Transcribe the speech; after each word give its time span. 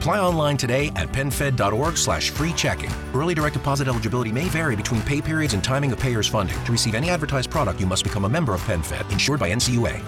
Apply 0.00 0.18
online 0.18 0.56
today 0.56 0.90
at 0.96 1.12
penfed.org 1.12 1.98
slash 1.98 2.30
free 2.30 2.54
checking. 2.54 2.90
Early 3.12 3.34
direct 3.34 3.52
deposit 3.52 3.86
eligibility 3.86 4.32
may 4.32 4.48
vary 4.48 4.74
between 4.74 5.02
pay 5.02 5.20
periods 5.20 5.52
and 5.52 5.62
timing 5.62 5.92
of 5.92 5.98
payer's 5.98 6.26
funding. 6.26 6.56
To 6.64 6.72
receive 6.72 6.94
any 6.94 7.10
advertised 7.10 7.50
product, 7.50 7.78
you 7.80 7.86
must 7.86 8.02
become 8.02 8.24
a 8.24 8.28
member 8.28 8.54
of 8.54 8.62
PenFed, 8.62 9.12
insured 9.12 9.38
by 9.38 9.52
NCUA. 9.54 10.00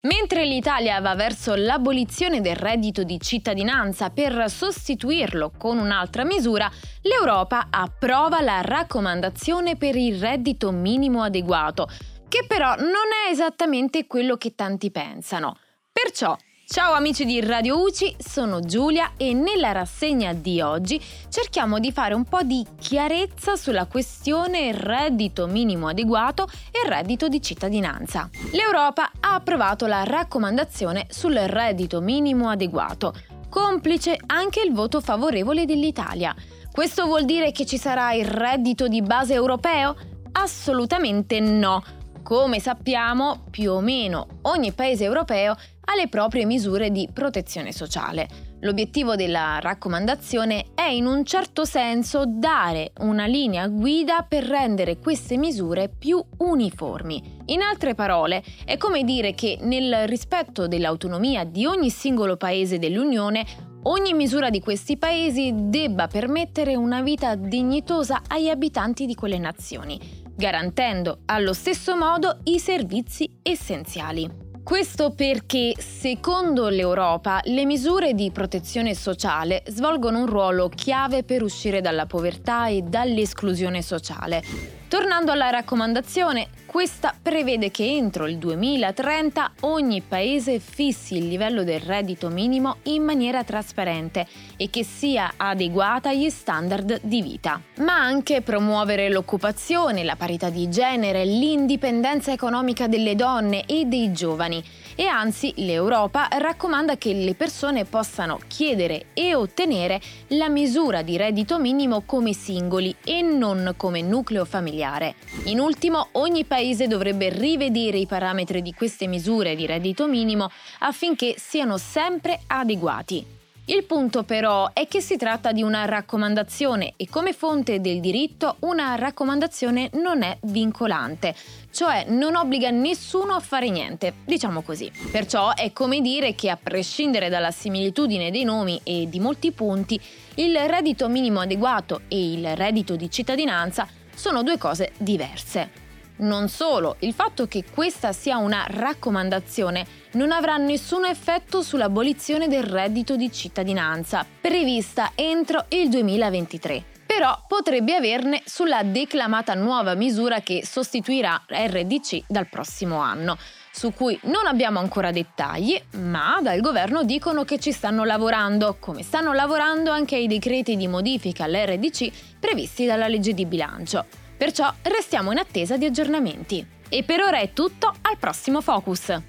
Mentre 0.00 0.44
l'Italia 0.44 1.00
va 1.00 1.14
verso 1.14 1.54
l'abolizione 1.54 2.40
del 2.40 2.56
reddito 2.56 3.04
di 3.04 3.20
cittadinanza 3.20 4.10
per 4.10 4.50
sostituirlo 4.50 5.52
con 5.56 5.78
un'altra 5.78 6.24
misura, 6.24 6.68
l'Europa 7.02 7.68
approva 7.70 8.40
la 8.40 8.60
raccomandazione 8.60 9.76
per 9.76 9.94
il 9.94 10.18
reddito 10.18 10.72
minimo 10.72 11.22
adeguato, 11.22 11.88
che 12.26 12.44
però 12.44 12.74
non 12.74 13.12
è 13.24 13.30
esattamente 13.30 14.08
quello 14.08 14.36
che 14.36 14.56
tanti 14.56 14.90
pensano. 14.90 15.56
Perciò 15.92 16.36
Ciao 16.72 16.94
amici 16.94 17.26
di 17.26 17.38
Radio 17.42 17.82
UCI, 17.82 18.16
sono 18.18 18.60
Giulia 18.60 19.12
e 19.18 19.34
nella 19.34 19.72
rassegna 19.72 20.32
di 20.32 20.62
oggi 20.62 20.98
cerchiamo 21.28 21.78
di 21.78 21.92
fare 21.92 22.14
un 22.14 22.24
po' 22.24 22.40
di 22.40 22.66
chiarezza 22.78 23.56
sulla 23.56 23.84
questione 23.84 24.72
reddito 24.72 25.46
minimo 25.46 25.88
adeguato 25.88 26.48
e 26.70 26.88
reddito 26.88 27.28
di 27.28 27.42
cittadinanza. 27.42 28.30
L'Europa 28.52 29.10
ha 29.20 29.34
approvato 29.34 29.84
la 29.84 30.04
raccomandazione 30.04 31.08
sul 31.10 31.34
reddito 31.34 32.00
minimo 32.00 32.48
adeguato, 32.48 33.12
complice 33.50 34.18
anche 34.24 34.62
il 34.62 34.72
voto 34.72 35.02
favorevole 35.02 35.66
dell'Italia. 35.66 36.34
Questo 36.70 37.04
vuol 37.04 37.26
dire 37.26 37.52
che 37.52 37.66
ci 37.66 37.76
sarà 37.76 38.14
il 38.14 38.24
reddito 38.24 38.88
di 38.88 39.02
base 39.02 39.34
europeo? 39.34 39.94
Assolutamente 40.32 41.38
no. 41.38 41.84
Come 42.22 42.60
sappiamo, 42.60 43.44
più 43.50 43.72
o 43.72 43.80
meno 43.80 44.38
ogni 44.42 44.72
paese 44.72 45.04
europeo 45.04 45.54
ha 45.84 45.96
le 45.96 46.08
proprie 46.08 46.44
misure 46.44 46.90
di 46.90 47.08
protezione 47.12 47.72
sociale. 47.72 48.50
L'obiettivo 48.60 49.16
della 49.16 49.58
raccomandazione 49.60 50.66
è 50.74 50.88
in 50.88 51.06
un 51.06 51.24
certo 51.24 51.64
senso 51.64 52.24
dare 52.26 52.92
una 53.00 53.26
linea 53.26 53.66
guida 53.66 54.24
per 54.28 54.44
rendere 54.44 54.98
queste 54.98 55.36
misure 55.36 55.88
più 55.88 56.22
uniformi. 56.38 57.40
In 57.46 57.62
altre 57.62 57.94
parole, 57.94 58.42
è 58.64 58.76
come 58.76 59.02
dire 59.02 59.34
che 59.34 59.58
nel 59.62 60.06
rispetto 60.06 60.68
dell'autonomia 60.68 61.44
di 61.44 61.66
ogni 61.66 61.90
singolo 61.90 62.36
paese 62.36 62.78
dell'Unione, 62.78 63.44
ogni 63.84 64.12
misura 64.14 64.48
di 64.48 64.60
questi 64.60 64.96
paesi 64.96 65.52
debba 65.54 66.06
permettere 66.06 66.76
una 66.76 67.02
vita 67.02 67.34
dignitosa 67.34 68.22
agli 68.28 68.48
abitanti 68.48 69.06
di 69.06 69.14
quelle 69.14 69.38
nazioni 69.38 70.20
garantendo 70.34 71.20
allo 71.26 71.52
stesso 71.52 71.94
modo 71.94 72.38
i 72.44 72.58
servizi 72.58 73.30
essenziali. 73.42 74.41
Questo 74.62 75.10
perché, 75.10 75.74
secondo 75.76 76.68
l'Europa, 76.68 77.40
le 77.44 77.66
misure 77.66 78.14
di 78.14 78.30
protezione 78.30 78.94
sociale 78.94 79.64
svolgono 79.66 80.20
un 80.20 80.26
ruolo 80.26 80.68
chiave 80.68 81.24
per 81.24 81.42
uscire 81.42 81.80
dalla 81.80 82.06
povertà 82.06 82.68
e 82.68 82.82
dall'esclusione 82.82 83.82
sociale. 83.82 84.81
Tornando 84.92 85.32
alla 85.32 85.48
raccomandazione, 85.48 86.48
questa 86.66 87.14
prevede 87.20 87.70
che 87.70 87.82
entro 87.82 88.26
il 88.26 88.36
2030 88.36 89.52
ogni 89.60 90.02
paese 90.02 90.58
fissi 90.58 91.16
il 91.16 91.28
livello 91.28 91.64
del 91.64 91.80
reddito 91.80 92.28
minimo 92.28 92.76
in 92.82 93.02
maniera 93.02 93.42
trasparente 93.42 94.26
e 94.58 94.68
che 94.68 94.84
sia 94.84 95.32
adeguata 95.38 96.10
agli 96.10 96.28
standard 96.28 97.00
di 97.04 97.22
vita, 97.22 97.58
ma 97.76 97.94
anche 97.94 98.42
promuovere 98.42 99.08
l'occupazione, 99.08 100.04
la 100.04 100.16
parità 100.16 100.50
di 100.50 100.68
genere, 100.68 101.24
l'indipendenza 101.24 102.30
economica 102.30 102.86
delle 102.86 103.14
donne 103.14 103.64
e 103.64 103.86
dei 103.86 104.12
giovani 104.12 104.62
e 104.94 105.06
anzi 105.06 105.52
l'Europa 105.56 106.28
raccomanda 106.30 106.96
che 106.96 107.12
le 107.12 107.34
persone 107.34 107.84
possano 107.84 108.38
chiedere 108.46 109.06
e 109.14 109.34
ottenere 109.34 110.00
la 110.28 110.48
misura 110.48 111.02
di 111.02 111.16
reddito 111.16 111.58
minimo 111.58 112.02
come 112.06 112.32
singoli 112.32 112.94
e 113.04 113.22
non 113.22 113.74
come 113.76 114.02
nucleo 114.02 114.44
familiare. 114.44 115.14
In 115.44 115.60
ultimo, 115.60 116.08
ogni 116.12 116.44
paese 116.44 116.86
dovrebbe 116.86 117.28
rivedere 117.28 117.98
i 117.98 118.06
parametri 118.06 118.62
di 118.62 118.72
queste 118.72 119.06
misure 119.06 119.54
di 119.54 119.66
reddito 119.66 120.06
minimo 120.06 120.50
affinché 120.80 121.34
siano 121.38 121.78
sempre 121.78 122.40
adeguati. 122.46 123.41
Il 123.66 123.84
punto 123.84 124.24
però 124.24 124.72
è 124.72 124.88
che 124.88 125.00
si 125.00 125.16
tratta 125.16 125.52
di 125.52 125.62
una 125.62 125.84
raccomandazione 125.84 126.94
e 126.96 127.08
come 127.08 127.32
fonte 127.32 127.80
del 127.80 128.00
diritto 128.00 128.56
una 128.60 128.96
raccomandazione 128.96 129.88
non 129.92 130.24
è 130.24 130.36
vincolante, 130.42 131.32
cioè 131.70 132.06
non 132.08 132.34
obbliga 132.34 132.70
nessuno 132.70 133.34
a 133.34 133.40
fare 133.40 133.70
niente, 133.70 134.14
diciamo 134.24 134.62
così. 134.62 134.90
Perciò 135.12 135.54
è 135.54 135.72
come 135.72 136.00
dire 136.00 136.34
che 136.34 136.50
a 136.50 136.58
prescindere 136.60 137.28
dalla 137.28 137.52
similitudine 137.52 138.32
dei 138.32 138.42
nomi 138.42 138.80
e 138.82 139.08
di 139.08 139.20
molti 139.20 139.52
punti, 139.52 140.00
il 140.34 140.58
reddito 140.58 141.08
minimo 141.08 141.38
adeguato 141.38 142.00
e 142.08 142.32
il 142.32 142.56
reddito 142.56 142.96
di 142.96 143.08
cittadinanza 143.08 143.86
sono 144.12 144.42
due 144.42 144.58
cose 144.58 144.90
diverse. 144.98 145.81
Non 146.22 146.48
solo, 146.48 146.96
il 147.00 147.14
fatto 147.14 147.48
che 147.48 147.64
questa 147.68 148.12
sia 148.12 148.36
una 148.36 148.64
raccomandazione 148.68 149.84
non 150.12 150.30
avrà 150.30 150.56
nessun 150.56 151.04
effetto 151.04 151.62
sull'abolizione 151.62 152.46
del 152.46 152.62
reddito 152.62 153.16
di 153.16 153.32
cittadinanza, 153.32 154.24
prevista 154.40 155.12
entro 155.16 155.64
il 155.68 155.88
2023 155.88 156.90
però 157.12 157.44
potrebbe 157.46 157.94
averne 157.94 158.40
sulla 158.46 158.82
declamata 158.82 159.52
nuova 159.52 159.94
misura 159.94 160.40
che 160.40 160.64
sostituirà 160.64 161.44
RDC 161.46 162.22
dal 162.26 162.48
prossimo 162.48 163.00
anno, 163.00 163.36
su 163.70 163.92
cui 163.92 164.18
non 164.22 164.46
abbiamo 164.46 164.78
ancora 164.78 165.10
dettagli, 165.10 165.78
ma 165.96 166.40
dal 166.40 166.60
governo 166.60 167.04
dicono 167.04 167.44
che 167.44 167.58
ci 167.58 167.70
stanno 167.70 168.04
lavorando, 168.04 168.78
come 168.80 169.02
stanno 169.02 169.34
lavorando 169.34 169.90
anche 169.90 170.16
ai 170.16 170.26
decreti 170.26 170.74
di 170.74 170.88
modifica 170.88 171.44
all'RDC 171.44 172.38
previsti 172.40 172.86
dalla 172.86 173.08
legge 173.08 173.34
di 173.34 173.44
bilancio. 173.44 174.21
Perciò 174.42 174.74
restiamo 174.82 175.30
in 175.30 175.38
attesa 175.38 175.76
di 175.76 175.84
aggiornamenti. 175.84 176.66
E 176.88 177.04
per 177.04 177.20
ora 177.20 177.38
è 177.38 177.52
tutto, 177.52 177.94
al 178.02 178.16
prossimo 178.18 178.60
Focus. 178.60 179.20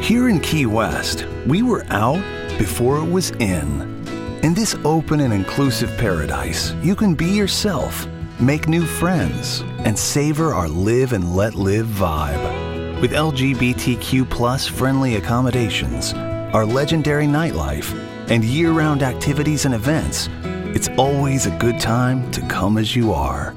Here 0.00 0.30
in 0.30 0.38
Key 0.38 0.66
West, 0.66 1.26
we 1.48 1.62
were 1.62 1.84
out 1.90 2.22
before 2.58 3.02
it 3.02 3.10
was 3.10 3.32
in. 3.40 4.04
In 4.44 4.54
this 4.54 4.76
open 4.84 5.18
and 5.18 5.32
inclusive 5.32 5.90
paradise, 5.96 6.72
you 6.80 6.94
can 6.94 7.16
be 7.16 7.26
yourself, 7.26 8.06
make 8.38 8.68
new 8.68 8.86
friends, 8.86 9.64
and 9.84 9.98
savor 9.98 10.54
our 10.54 10.68
live 10.68 11.12
and 11.12 11.34
let 11.34 11.56
live 11.56 11.88
vibe. 11.88 13.00
With 13.00 13.14
LGBTQ 13.14 14.28
friendly 14.70 15.16
accommodations, 15.16 16.14
our 16.52 16.64
legendary 16.64 17.26
nightlife, 17.26 17.92
and 18.30 18.44
year 18.44 18.70
round 18.70 19.02
activities 19.02 19.64
and 19.64 19.74
events, 19.74 20.28
it's 20.74 20.88
always 20.96 21.46
a 21.46 21.56
good 21.58 21.78
time 21.78 22.30
to 22.30 22.40
come 22.46 22.78
as 22.78 22.96
you 22.96 23.12
are. 23.12 23.54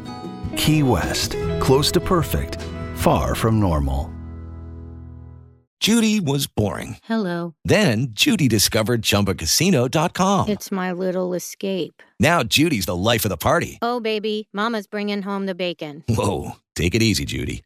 Key 0.57 0.83
West, 0.83 1.35
close 1.59 1.91
to 1.91 1.99
perfect, 1.99 2.57
far 2.95 3.35
from 3.35 3.59
normal. 3.59 4.13
Judy 5.83 6.21
was 6.21 6.47
boring. 6.47 6.95
Hello. 7.03 7.55
Then 7.65 8.11
Judy 8.11 8.47
discovered 8.47 9.01
ChumbaCasino.com. 9.01 10.47
It's 10.47 10.71
my 10.71 10.93
little 10.93 11.33
escape. 11.33 12.01
Now 12.21 12.41
Judy's 12.41 12.85
the 12.85 12.95
life 12.95 13.25
of 13.25 13.29
the 13.29 13.35
party. 13.35 13.79
Oh, 13.81 13.99
baby, 13.99 14.47
Mama's 14.53 14.87
bringing 14.87 15.21
home 15.21 15.45
the 15.45 15.55
bacon. 15.55 16.05
Whoa, 16.07 16.53
take 16.73 16.95
it 16.95 17.03
easy, 17.03 17.25
Judy. 17.25 17.65